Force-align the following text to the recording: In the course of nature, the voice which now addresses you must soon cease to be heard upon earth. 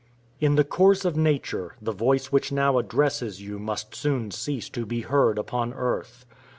In 0.39 0.55
the 0.55 0.63
course 0.63 1.05
of 1.05 1.15
nature, 1.15 1.75
the 1.79 1.91
voice 1.91 2.31
which 2.31 2.51
now 2.51 2.79
addresses 2.79 3.39
you 3.39 3.59
must 3.59 3.93
soon 3.93 4.31
cease 4.31 4.67
to 4.69 4.83
be 4.83 5.01
heard 5.01 5.37
upon 5.37 5.75
earth. 5.75 6.25